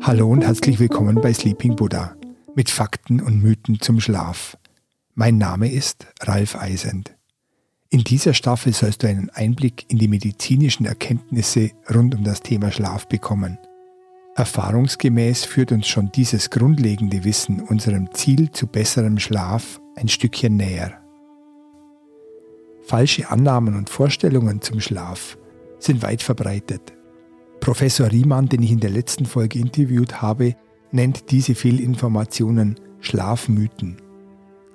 [0.00, 2.16] Hallo und herzlich willkommen bei Sleeping Buddha
[2.54, 4.56] mit Fakten und Mythen zum Schlaf.
[5.14, 7.14] Mein Name ist Ralf Eisend.
[7.90, 12.72] In dieser Staffel sollst du einen Einblick in die medizinischen Erkenntnisse rund um das Thema
[12.72, 13.58] Schlaf bekommen.
[14.36, 20.97] Erfahrungsgemäß führt uns schon dieses grundlegende Wissen unserem Ziel zu besserem Schlaf ein Stückchen näher.
[22.88, 25.36] Falsche Annahmen und Vorstellungen zum Schlaf
[25.78, 26.94] sind weit verbreitet.
[27.60, 30.56] Professor Riemann, den ich in der letzten Folge interviewt habe,
[30.90, 33.98] nennt diese Fehlinformationen Schlafmythen.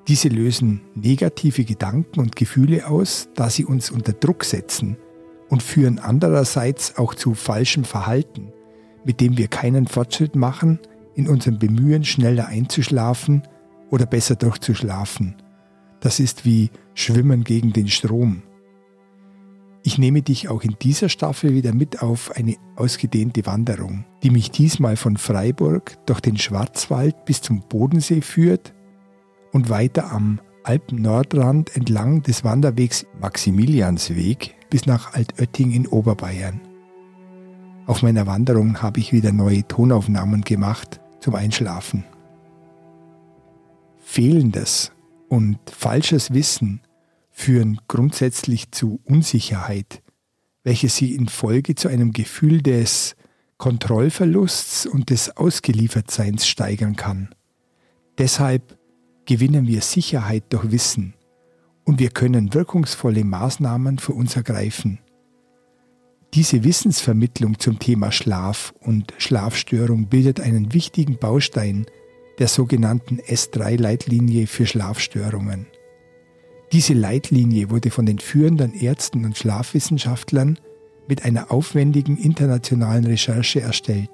[0.08, 4.96] Diese lösen negative Gedanken und Gefühle aus, da sie uns unter Druck setzen
[5.50, 8.54] und führen andererseits auch zu falschem Verhalten,
[9.04, 10.78] mit dem wir keinen Fortschritt machen
[11.16, 13.42] in unserem Bemühen, schneller einzuschlafen
[13.90, 15.43] oder besser durchzuschlafen.
[16.04, 18.42] Das ist wie Schwimmen gegen den Strom.
[19.84, 24.52] Ich nehme dich auch in dieser Staffel wieder mit auf eine ausgedehnte Wanderung, die mich
[24.52, 28.74] diesmal von Freiburg durch den Schwarzwald bis zum Bodensee führt
[29.54, 36.60] und weiter am Alpennordrand entlang des Wanderwegs Maximiliansweg bis nach Altötting in Oberbayern.
[37.86, 42.04] Auf meiner Wanderung habe ich wieder neue Tonaufnahmen gemacht zum Einschlafen.
[44.00, 44.92] Fehlendes
[45.34, 46.82] und falsches Wissen
[47.32, 50.04] führen grundsätzlich zu Unsicherheit,
[50.64, 53.16] welche sie in Folge zu einem Gefühl des
[53.58, 57.34] Kontrollverlusts und des Ausgeliefertseins steigern kann.
[58.20, 58.78] Deshalb
[59.26, 61.16] gewinnen wir Sicherheit durch Wissen
[61.84, 65.00] und wir können wirkungsvolle Maßnahmen für uns ergreifen.
[66.36, 71.88] Diese Wissensvermittlung zum Thema Schlaf und Schlafstörung bildet einen wichtigen Baustein
[72.40, 75.68] der sogenannten S3-Leitlinie für Schlafstörungen.
[76.72, 80.58] Diese Leitlinie wurde von den führenden Ärzten und Schlafwissenschaftlern
[81.08, 84.10] mit einer aufwendigen internationalen Recherche erstellt.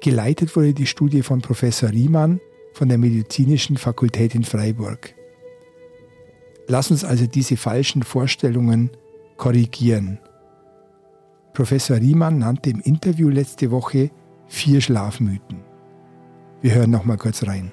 [0.00, 2.40] Geleitet wurde die Studie von Professor Riemann
[2.72, 5.14] von der Medizinischen Fakultät in Freiburg.
[6.66, 8.90] Lass uns also diese falschen Vorstellungen
[9.36, 10.18] korrigieren.
[11.52, 14.10] Professor Riemann nannte im Interview letzte Woche
[14.48, 15.62] vier Schlafmythen.
[16.64, 17.72] Wir hören noch mal kurz rein.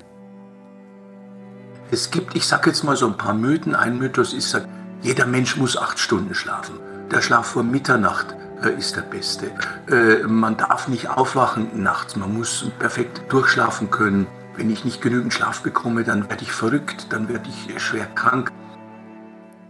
[1.91, 3.74] Es gibt, ich sage jetzt mal so ein paar Mythen.
[3.74, 4.59] Ein Mythos ist,
[5.02, 6.75] jeder Mensch muss acht Stunden schlafen.
[7.09, 9.50] Der Schlaf vor Mitternacht äh, ist der beste.
[9.90, 12.18] Äh, man darf nicht aufwachen nachts.
[12.18, 14.28] Man muss perfekt durchschlafen können.
[14.57, 18.52] Wenn ich nicht genügend Schlaf bekomme, dann werde ich verrückt, dann werde ich schwer krank.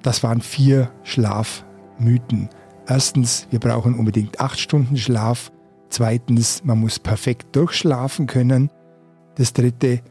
[0.02, 2.50] Das waren vier Schlafmythen.
[2.88, 5.52] Erstens, wir brauchen unbedingt acht Stunden Schlaf.
[5.90, 8.72] Zweitens, man muss perfekt durchschlafen können.
[9.36, 10.02] Das dritte,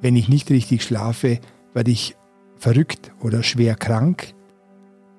[0.00, 1.40] wenn ich nicht richtig schlafe,
[1.74, 2.16] werde ich
[2.56, 4.34] verrückt oder schwer krank.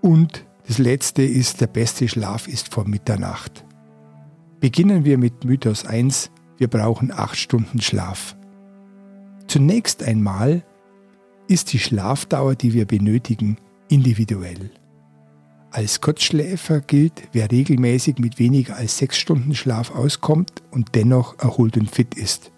[0.01, 3.65] Und das letzte ist, der beste Schlaf ist vor Mitternacht.
[4.59, 8.35] Beginnen wir mit Mythos 1, wir brauchen acht Stunden Schlaf.
[9.47, 10.63] Zunächst einmal
[11.47, 13.57] ist die Schlafdauer, die wir benötigen,
[13.89, 14.71] individuell.
[15.71, 21.77] Als Kurzschläfer gilt, wer regelmäßig mit weniger als sechs Stunden Schlaf auskommt und dennoch erholt
[21.77, 22.51] und fit ist.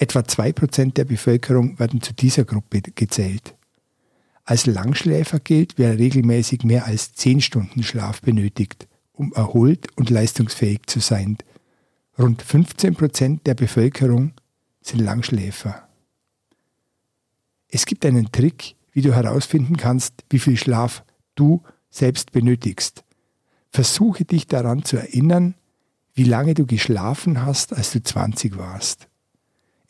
[0.00, 3.54] Etwa zwei Prozent der Bevölkerung werden zu dieser Gruppe gezählt.
[4.44, 10.86] Als Langschläfer gilt, wer regelmäßig mehr als zehn Stunden Schlaf benötigt, um erholt und leistungsfähig
[10.86, 11.36] zu sein.
[12.18, 14.32] Rund 15 Prozent der Bevölkerung
[14.80, 15.86] sind Langschläfer.
[17.68, 23.04] Es gibt einen Trick, wie du herausfinden kannst, wie viel Schlaf du selbst benötigst.
[23.68, 25.56] Versuche dich daran zu erinnern,
[26.14, 29.09] wie lange du geschlafen hast, als du 20 warst.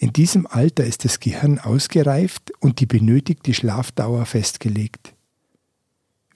[0.03, 5.15] In diesem Alter ist das Gehirn ausgereift und die benötigte Schlafdauer festgelegt.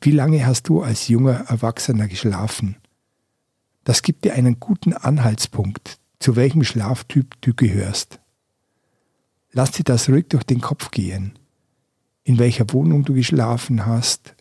[0.03, 2.77] Wie lange hast du als junger Erwachsener geschlafen?
[3.83, 8.21] Das gibt dir einen guten Anhaltspunkt, zu welchem Schlaftyp du gehörst.
[9.53, 11.39] Lass dir das ruhig durch den Kopf gehen.
[12.23, 14.35] In welcher Wohnung du geschlafen hast,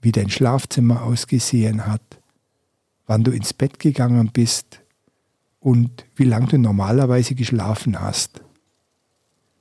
[0.00, 2.22] wie dein Schlafzimmer ausgesehen hat,
[3.04, 4.80] wann du ins Bett gegangen bist
[5.64, 8.42] und wie lange du normalerweise geschlafen hast.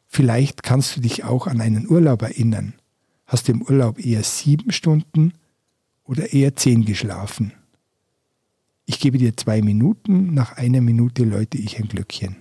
[0.06, 2.74] Vielleicht kannst du dich auch an einen Urlaub erinnern.
[3.26, 5.32] Hast du im Urlaub eher sieben Stunden
[6.04, 7.54] oder eher zehn geschlafen?
[8.86, 12.36] Ich gebe dir zwei Minuten, nach einer Minute läute ich ein Glöckchen.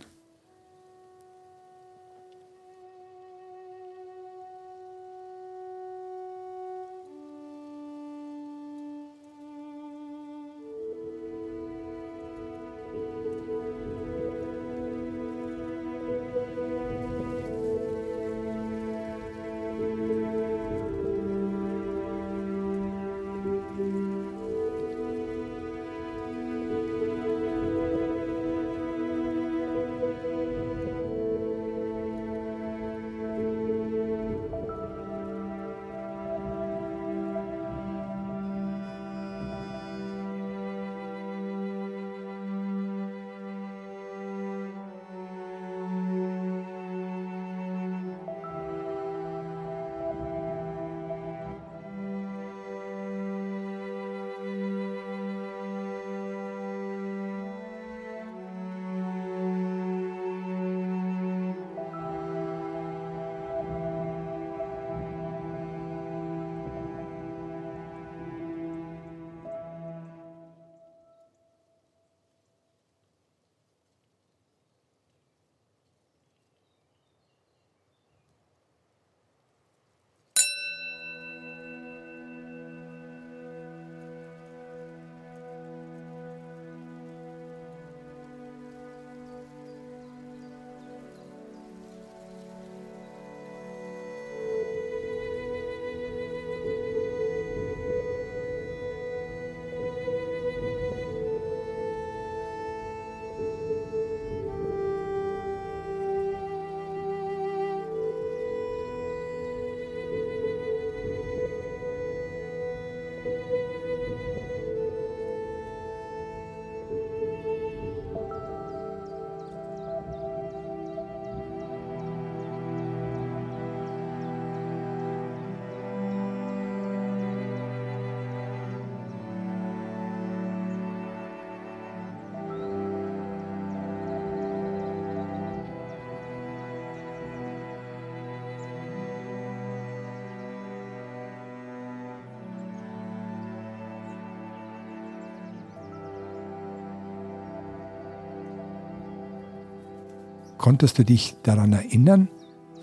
[150.63, 152.29] Konntest du dich daran erinnern,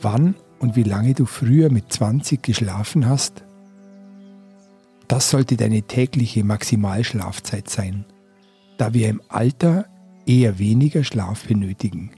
[0.02, 3.46] wann und wie lange du früher mit 20 geschlafen hast?
[5.08, 8.04] Das sollte deine tägliche Maximalschlafzeit sein,
[8.78, 9.86] da wir im Alter
[10.26, 12.12] eher weniger Schlaf benötigen.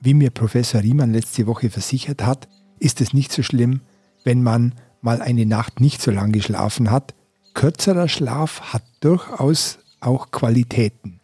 [0.00, 2.48] Wie mir Professor Riemann letzte Woche versichert hat,
[2.78, 3.80] ist es nicht so schlimm,
[4.22, 7.14] wenn man mal eine Nacht nicht so lang geschlafen hat.
[7.54, 11.15] Kürzerer Schlaf hat durchaus auch Qualitäten.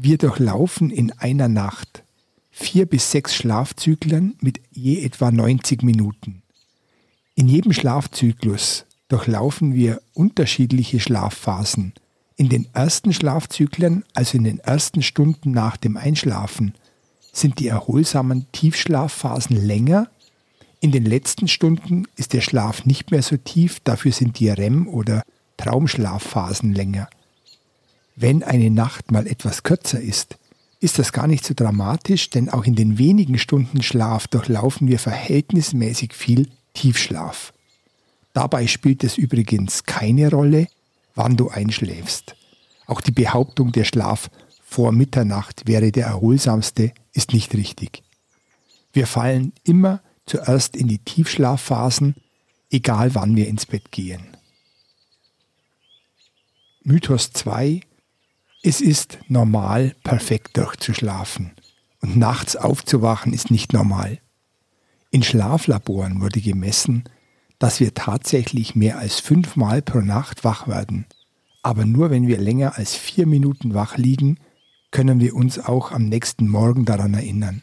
[0.00, 2.04] Wir durchlaufen in einer Nacht
[2.52, 6.42] vier bis sechs Schlafzyklen mit je etwa 90 Minuten.
[7.34, 11.94] In jedem Schlafzyklus durchlaufen wir unterschiedliche Schlafphasen.
[12.36, 16.74] In den ersten Schlafzyklen, also in den ersten Stunden nach dem Einschlafen,
[17.32, 20.08] sind die erholsamen Tiefschlafphasen länger.
[20.78, 24.86] In den letzten Stunden ist der Schlaf nicht mehr so tief, dafür sind die REM-
[24.86, 25.24] oder
[25.56, 27.08] Traumschlafphasen länger.
[28.20, 30.38] Wenn eine Nacht mal etwas kürzer ist,
[30.80, 34.98] ist das gar nicht so dramatisch, denn auch in den wenigen Stunden Schlaf durchlaufen wir
[34.98, 37.52] verhältnismäßig viel Tiefschlaf.
[38.32, 40.66] Dabei spielt es übrigens keine Rolle,
[41.14, 42.34] wann du einschläfst.
[42.86, 44.30] Auch die Behauptung, der Schlaf
[44.64, 48.02] vor Mitternacht wäre der erholsamste, ist nicht richtig.
[48.92, 52.16] Wir fallen immer zuerst in die Tiefschlafphasen,
[52.68, 54.36] egal wann wir ins Bett gehen.
[56.82, 57.82] Mythos 2.
[58.62, 61.52] Es ist normal, perfekt durchzuschlafen.
[62.00, 64.18] Und nachts aufzuwachen ist nicht normal.
[65.10, 67.04] In Schlaflaboren wurde gemessen,
[67.58, 71.06] dass wir tatsächlich mehr als fünfmal pro Nacht wach werden.
[71.62, 74.38] Aber nur wenn wir länger als vier Minuten wach liegen,
[74.90, 77.62] können wir uns auch am nächsten Morgen daran erinnern.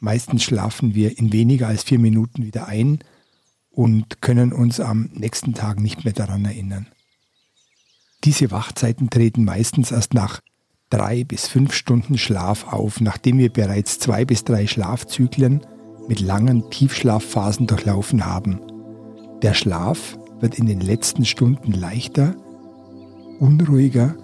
[0.00, 3.00] Meistens schlafen wir in weniger als vier Minuten wieder ein
[3.70, 6.86] und können uns am nächsten Tag nicht mehr daran erinnern.
[8.24, 10.40] Diese Wachzeiten treten meistens erst nach
[10.90, 15.60] drei bis fünf Stunden Schlaf auf, nachdem wir bereits zwei bis drei Schlafzyklen
[16.08, 18.60] mit langen Tiefschlafphasen durchlaufen haben.
[19.42, 22.34] Der Schlaf wird in den letzten Stunden leichter,
[23.38, 24.16] unruhiger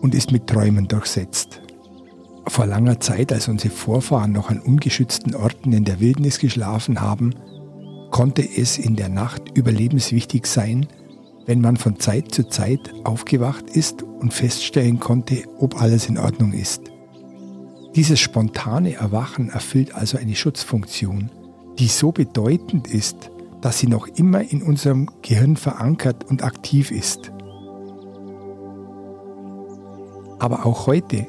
[0.00, 1.60] und ist mit Träumen durchsetzt.
[2.46, 7.34] Vor langer Zeit, als unsere Vorfahren noch an ungeschützten Orten in der Wildnis geschlafen haben,
[8.10, 10.86] konnte es in der Nacht überlebenswichtig sein,
[11.46, 16.52] wenn man von Zeit zu Zeit aufgewacht ist und feststellen konnte, ob alles in Ordnung
[16.52, 16.82] ist.
[17.94, 21.30] Dieses spontane Erwachen erfüllt also eine Schutzfunktion,
[21.78, 23.30] die so bedeutend ist,
[23.60, 27.32] dass sie noch immer in unserem Gehirn verankert und aktiv ist.
[30.38, 31.26] Aber auch heute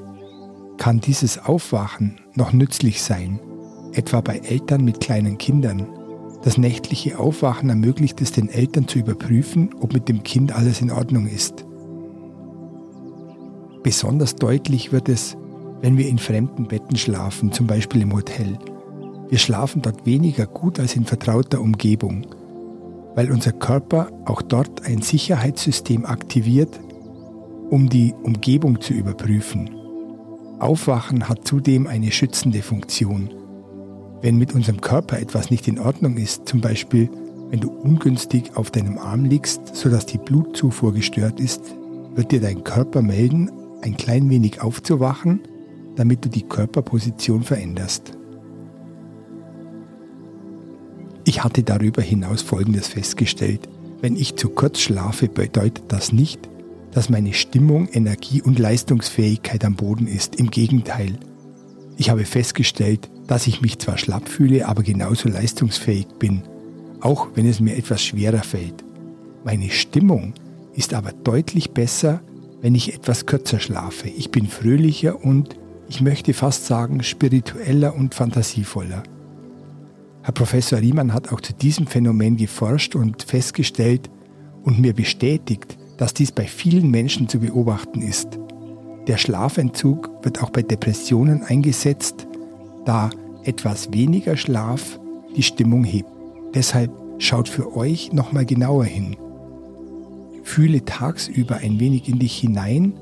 [0.78, 3.40] kann dieses Aufwachen noch nützlich sein,
[3.92, 5.88] etwa bei Eltern mit kleinen Kindern.
[6.44, 10.92] Das nächtliche Aufwachen ermöglicht es den Eltern zu überprüfen, ob mit dem Kind alles in
[10.92, 11.66] Ordnung ist.
[13.82, 15.38] Besonders deutlich wird es,
[15.82, 18.58] wenn wir in fremden Betten schlafen, zum Beispiel im Hotel.
[19.30, 22.26] Wir schlafen dort weniger gut als in vertrauter Umgebung,
[23.16, 26.80] weil unser Körper auch dort ein Sicherheitssystem aktiviert,
[27.70, 29.70] um die Umgebung zu überprüfen.
[30.60, 33.30] Aufwachen hat zudem eine schützende Funktion.
[34.24, 37.10] Wenn mit unserem Körper etwas nicht in Ordnung ist, zum Beispiel
[37.50, 41.62] wenn du ungünstig auf deinem Arm liegst, sodass die Blutzufuhr gestört ist,
[42.16, 43.52] wird dir dein Körper melden,
[43.82, 45.42] ein klein wenig aufzuwachen,
[45.98, 48.18] damit du die Körperposition veränderst.
[51.26, 53.68] Ich hatte darüber hinaus Folgendes festgestellt.
[54.00, 56.50] Wenn ich zu kurz schlafe, bedeutet das nicht,
[56.92, 60.38] dass meine Stimmung, Energie und Leistungsfähigkeit am Boden ist.
[60.38, 61.20] Im Gegenteil.
[61.98, 66.42] Ich habe festgestellt, dass ich mich zwar schlapp fühle, aber genauso leistungsfähig bin,
[67.02, 68.84] auch wenn es mir etwas schwerer fällt.
[69.44, 70.34] Meine Stimmung
[70.74, 72.22] ist aber deutlich besser,
[72.62, 74.10] wenn ich etwas kürzer schlafe.
[74.10, 75.58] Ich bin fröhlicher und,
[75.90, 79.04] ich möchte fast sagen, spiritueller und fantasievoller.
[80.22, 84.10] Herr Professor Riemann hat auch zu diesem Phänomen geforscht und festgestellt
[84.64, 88.40] und mir bestätigt, dass dies bei vielen Menschen zu beobachten ist.
[89.08, 92.26] Der Schlafentzug wird auch bei Depressionen eingesetzt,
[92.86, 93.10] da
[93.44, 95.00] etwas weniger Schlaf
[95.36, 96.10] die Stimmung hebt.
[96.54, 99.16] Deshalb schaut für euch nochmal genauer hin.
[100.44, 102.94] Fühle tagsüber ein wenig in dich hinein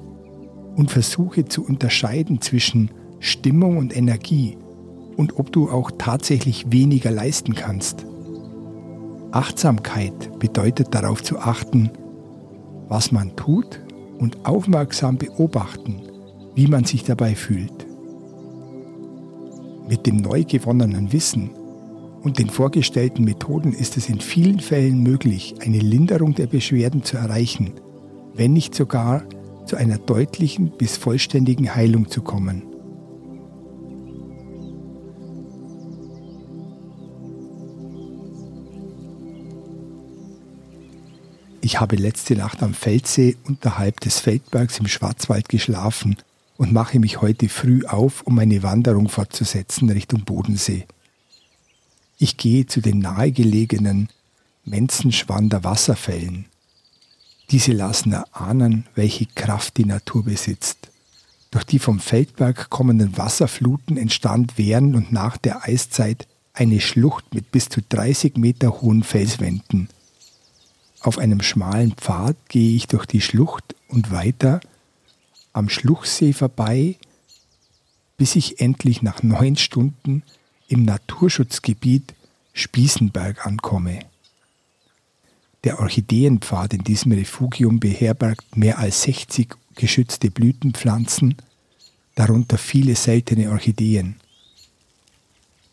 [0.75, 4.57] und versuche zu unterscheiden zwischen Stimmung und Energie
[5.17, 8.05] und ob du auch tatsächlich weniger leisten kannst.
[9.31, 11.89] Achtsamkeit bedeutet darauf zu achten,
[12.87, 13.79] was man tut
[14.19, 16.01] und aufmerksam beobachten,
[16.55, 17.90] wie man sich dabei fühlt.
[19.91, 21.49] Mit dem neu gewonnenen Wissen
[22.23, 27.17] und den vorgestellten Methoden ist es in vielen Fällen möglich, eine Linderung der Beschwerden zu
[27.17, 27.73] erreichen,
[28.33, 29.25] wenn nicht sogar
[29.65, 32.63] zu einer deutlichen bis vollständigen Heilung zu kommen.
[41.59, 46.15] Ich habe letzte Nacht am Feldsee unterhalb des Feldbergs im Schwarzwald geschlafen
[46.61, 50.85] und mache mich heute früh auf, um meine Wanderung fortzusetzen Richtung Bodensee.
[52.19, 54.09] Ich gehe zu den nahegelegenen
[54.63, 56.45] Menzenschwander Wasserfällen.
[57.49, 60.91] Diese lassen erahnen, welche Kraft die Natur besitzt.
[61.49, 67.51] Durch die vom Feldberg kommenden Wasserfluten entstand während und nach der Eiszeit eine Schlucht mit
[67.51, 69.89] bis zu 30 Meter hohen Felswänden.
[70.99, 74.61] Auf einem schmalen Pfad gehe ich durch die Schlucht und weiter
[75.53, 76.97] am Schluchsee vorbei,
[78.17, 80.23] bis ich endlich nach neun Stunden
[80.67, 82.13] im Naturschutzgebiet
[82.53, 83.99] Spießenberg ankomme.
[85.63, 91.35] Der Orchideenpfad in diesem Refugium beherbergt mehr als 60 geschützte Blütenpflanzen,
[92.15, 94.15] darunter viele seltene Orchideen.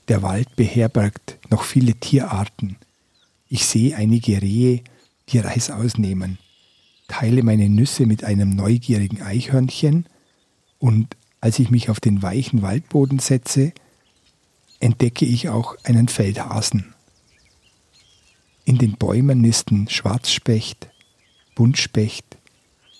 [0.08, 2.76] Der Wald beherbergt noch viele Tierarten.
[3.48, 4.82] Ich sehe einige Rehe,
[5.28, 6.38] die Reis ausnehmen,
[7.08, 10.06] teile meine Nüsse mit einem neugierigen Eichhörnchen
[10.78, 13.72] und als ich mich auf den weichen Waldboden setze,
[14.80, 16.94] entdecke ich auch einen Feldhasen.
[18.64, 20.88] In den Bäumen nisten Schwarzspecht,
[21.54, 22.36] Buntspecht,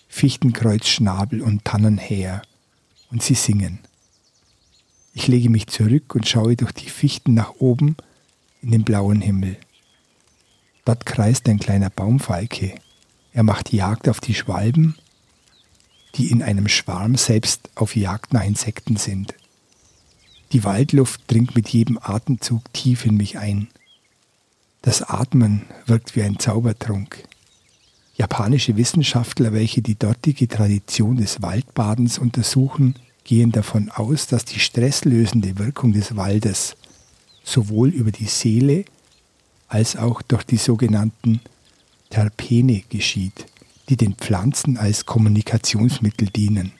[0.08, 2.42] Fichtenkreuzschnabel und Tannenhäher
[3.10, 3.80] und sie singen.
[5.12, 7.96] Ich lege mich zurück und schaue durch die Fichten nach oben
[8.62, 9.56] in den blauen Himmel.
[10.84, 12.80] Dort kreist ein kleiner Baumfalke.
[13.32, 14.97] Er macht Jagd auf die Schwalben,
[16.14, 19.35] die in einem Schwarm selbst auf Jagd nach Insekten sind.
[20.52, 23.68] Die Waldluft dringt mit jedem Atemzug tief in mich ein.
[24.82, 27.25] Das Atmen wirkt wie ein Zaubertrunk.
[28.16, 32.94] Japanische Wissenschaftler, welche die dortige Tradition des Waldbadens untersuchen,
[33.25, 36.76] gehen davon aus, dass die stresslösende Wirkung des Waldes
[37.44, 38.87] sowohl über die Seele
[39.68, 41.40] als auch durch die sogenannten
[42.10, 43.46] Terpene geschieht,
[43.88, 46.72] die den Pflanzen als Kommunikationsmittel dienen.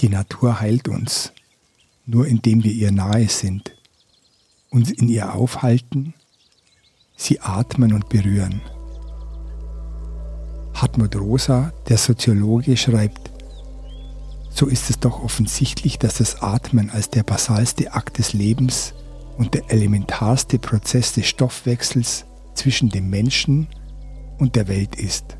[0.00, 1.32] Die Natur heilt uns,
[2.06, 3.76] nur indem wir ihr nahe sind,
[4.70, 6.14] uns in ihr aufhalten,
[7.16, 8.60] sie atmen und berühren.
[10.74, 13.30] Hartmut Rosa, der Soziologe, schreibt,
[14.50, 18.92] so ist es doch offensichtlich, dass das Atmen als der basalste Akt des Lebens
[19.38, 23.68] und der elementarste Prozess des Stoffwechsels zwischen dem Menschen
[24.38, 25.36] und der Welt ist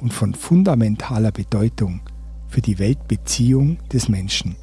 [0.00, 2.00] und von fundamentaler Bedeutung
[2.48, 4.56] für die Weltbeziehung des Menschen,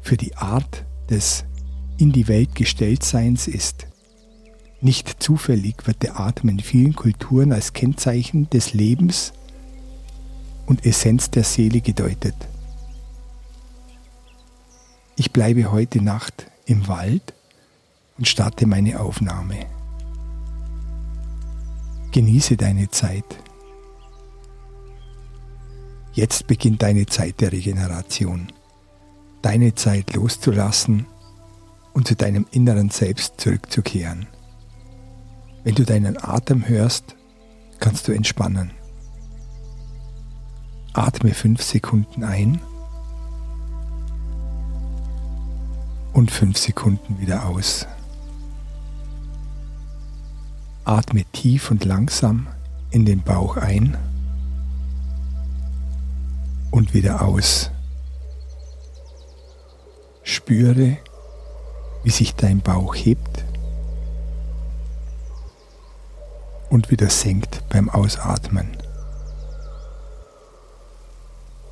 [0.00, 1.44] für die Art des
[1.98, 3.86] in die Welt gestelltseins ist.
[4.80, 9.32] Nicht zufällig wird der Atem in vielen Kulturen als Kennzeichen des Lebens
[10.66, 12.34] und Essenz der Seele gedeutet.
[15.16, 17.34] Ich bleibe heute Nacht im Wald
[18.18, 19.73] und starte meine Aufnahme.
[22.14, 23.24] Genieße deine Zeit.
[26.12, 28.52] Jetzt beginnt deine Zeit der Regeneration.
[29.42, 31.06] Deine Zeit loszulassen
[31.92, 34.28] und zu deinem inneren Selbst zurückzukehren.
[35.64, 37.16] Wenn du deinen Atem hörst,
[37.80, 38.70] kannst du entspannen.
[40.92, 42.60] Atme fünf Sekunden ein
[46.12, 47.88] und fünf Sekunden wieder aus.
[50.84, 52.46] Atme tief und langsam
[52.90, 53.96] in den Bauch ein
[56.70, 57.70] und wieder aus.
[60.22, 60.98] Spüre,
[62.02, 63.44] wie sich dein Bauch hebt
[66.68, 68.76] und wieder senkt beim Ausatmen.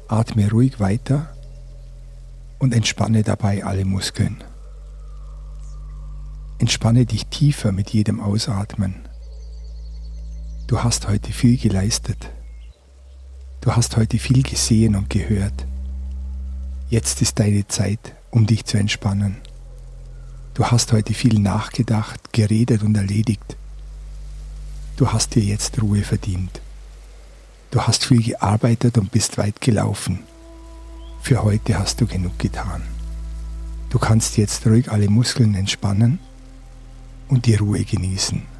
[0.09, 1.35] Atme ruhig weiter
[2.59, 4.43] und entspanne dabei alle Muskeln.
[6.63, 8.95] Entspanne dich tiefer mit jedem Ausatmen.
[10.69, 12.31] Du hast heute viel geleistet.
[13.61, 15.67] Du hast heute viel gesehen und gehört.
[16.89, 19.39] Jetzt ist deine Zeit, um dich zu entspannen.
[20.55, 23.57] Du hast heute viel nachgedacht, geredet und erledigt.
[24.97, 26.61] Du hast dir jetzt Ruhe verdient.
[27.73, 30.21] Du hast viel gearbeitet und bist weit gelaufen.
[31.23, 32.83] Für heute hast du genug getan.
[33.91, 36.21] Du kannst jetzt ruhig alle Muskeln entspannen
[37.33, 38.52] und die Ruhe genießen.